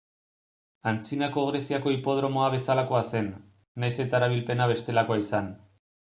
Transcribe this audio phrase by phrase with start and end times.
[0.91, 3.31] Antzinako Greziako hipodromoa bezalakoa zen,
[3.85, 5.55] nahiz eta erabilpena bestelakoa izan.